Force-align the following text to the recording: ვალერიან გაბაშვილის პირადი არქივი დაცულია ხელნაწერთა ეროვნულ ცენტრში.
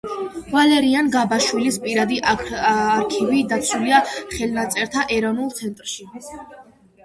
ვალერიან 0.53 1.11
გაბაშვილის 1.15 1.77
პირადი 1.83 2.17
არქივი 2.31 3.45
დაცულია 3.53 4.03
ხელნაწერთა 4.17 5.07
ეროვნულ 5.21 5.57
ცენტრში. 5.63 6.13